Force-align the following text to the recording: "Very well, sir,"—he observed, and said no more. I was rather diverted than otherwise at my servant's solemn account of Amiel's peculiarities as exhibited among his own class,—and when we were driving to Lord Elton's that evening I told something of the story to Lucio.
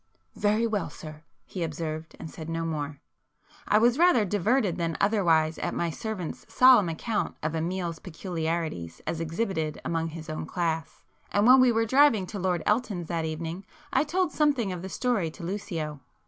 "Very 0.35 0.65
well, 0.65 0.89
sir,"—he 0.89 1.61
observed, 1.61 2.15
and 2.19 2.27
said 2.27 2.49
no 2.49 2.65
more. 2.65 2.99
I 3.67 3.77
was 3.77 3.99
rather 3.99 4.25
diverted 4.25 4.77
than 4.77 4.97
otherwise 4.99 5.59
at 5.59 5.75
my 5.75 5.91
servant's 5.91 6.43
solemn 6.51 6.89
account 6.89 7.35
of 7.43 7.53
Amiel's 7.53 7.99
peculiarities 7.99 9.03
as 9.05 9.19
exhibited 9.21 9.79
among 9.85 10.07
his 10.07 10.27
own 10.27 10.47
class,—and 10.47 11.45
when 11.45 11.61
we 11.61 11.71
were 11.71 11.85
driving 11.85 12.25
to 12.33 12.39
Lord 12.39 12.63
Elton's 12.65 13.09
that 13.09 13.25
evening 13.25 13.63
I 13.93 14.03
told 14.03 14.31
something 14.31 14.71
of 14.71 14.81
the 14.81 14.89
story 14.89 15.29
to 15.29 15.43
Lucio. 15.43 15.99